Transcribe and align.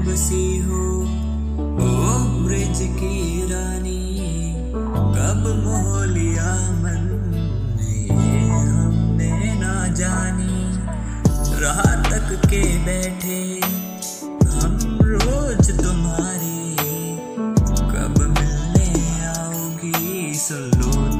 बसी 0.00 0.58
हो। 0.58 0.82
ओ 1.60 1.88
ब्रज 2.44 2.78
की 2.98 3.16
रानी, 3.52 4.02
कब 5.16 5.42
मोह 5.64 6.04
लिया 6.04 6.54
मन 6.76 7.04
ये 7.90 8.40
हमने 8.48 9.54
ना 9.54 9.74
जानी? 9.94 10.58
रात 11.60 12.06
तक 12.06 12.46
के 12.46 12.62
बैठे, 12.78 13.40
हम 14.50 14.98
रोज 15.02 15.70
तुम्हारी, 15.80 16.76
कब 17.92 18.20
मिलने 18.38 18.90
आओगी? 19.26 20.34
सुन 20.34 20.70
लो 20.80 21.19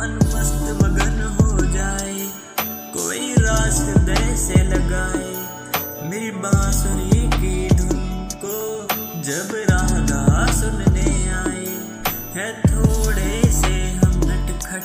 मन 0.00 0.14
मस्त 0.34 0.82
मगन 0.82 1.16
हो 1.40 1.58
जाए। 1.72 2.28
कोई 2.68 3.34
रास 3.38 3.80
हृदय 3.80 4.36
से 4.36 4.62
लगाए। 4.62 5.32
मेरी 6.10 6.30
बांसुरी 6.30 7.28
की 7.28 7.74
धुन 7.74 8.28
को 8.34 8.88
जब 9.20 9.48
राधा 9.70 10.52
सुनने 10.52 11.30
आए। 11.30 11.76
है 12.34 12.60
थोड़े 12.60 13.42
से 13.52 13.74
हम 13.90 14.16
नटखट, 14.24 14.84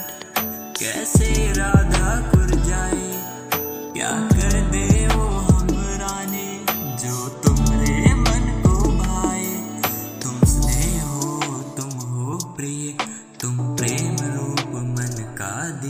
कैसे 0.80 1.54
राधा 1.54 2.32
कुर 2.32 2.48
जाए। 2.48 3.24
क्या 3.94 4.12
कर 4.12 4.62
दे 4.72 5.08
वो 5.08 5.35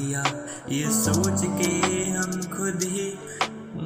दिया। 0.06 0.23
ये 0.70 0.86
सोच 0.92 1.42
के 1.59 1.72
हम 2.09 2.31
खुद 2.58 2.84
ही 2.84 3.08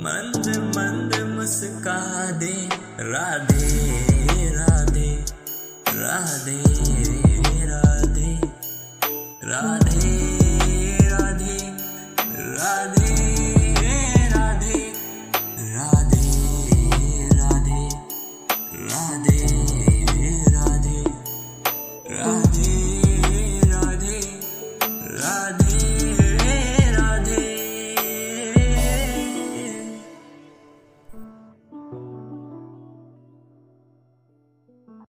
मंद 0.03 0.47
मंद 0.75 1.15
मुस्का 1.29 1.99
दे 2.31 2.55
राधे 3.11 4.49
राधे 4.55 5.09
राधे। 5.89 6.98